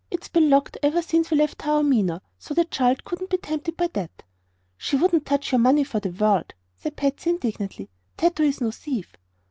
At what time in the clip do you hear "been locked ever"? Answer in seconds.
0.29-0.99